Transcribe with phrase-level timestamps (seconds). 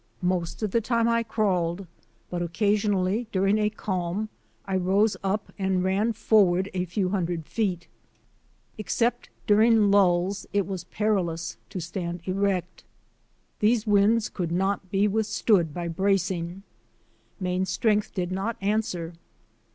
[0.23, 1.85] Most of the time I crawled,
[2.31, 4.29] but occasionally during a calm
[4.65, 7.87] I rose up and ran forward a few hundred feet.
[8.79, 12.83] Except during lulls it was perilous to stand erect.
[13.59, 16.63] These winds could not be with stood by bracing.
[17.39, 19.13] Main strength did not answer.